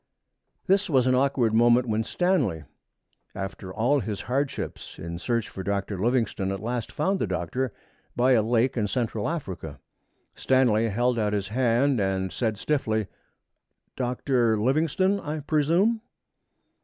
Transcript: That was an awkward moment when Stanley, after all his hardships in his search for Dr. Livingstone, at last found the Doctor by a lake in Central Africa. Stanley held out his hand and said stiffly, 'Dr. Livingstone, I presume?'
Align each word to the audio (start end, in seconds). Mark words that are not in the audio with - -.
That 0.65 0.89
was 0.89 1.05
an 1.05 1.13
awkward 1.13 1.53
moment 1.53 1.87
when 1.87 2.03
Stanley, 2.03 2.63
after 3.35 3.71
all 3.71 3.99
his 3.99 4.21
hardships 4.21 4.97
in 4.97 5.11
his 5.13 5.21
search 5.21 5.47
for 5.47 5.61
Dr. 5.61 5.99
Livingstone, 5.99 6.51
at 6.51 6.59
last 6.59 6.91
found 6.91 7.19
the 7.19 7.27
Doctor 7.27 7.71
by 8.15 8.31
a 8.31 8.41
lake 8.41 8.75
in 8.75 8.87
Central 8.87 9.29
Africa. 9.29 9.79
Stanley 10.33 10.89
held 10.89 11.19
out 11.19 11.33
his 11.33 11.49
hand 11.49 11.99
and 11.99 12.31
said 12.31 12.57
stiffly, 12.57 13.05
'Dr. 13.95 14.59
Livingstone, 14.59 15.19
I 15.19 15.41
presume?' 15.41 16.01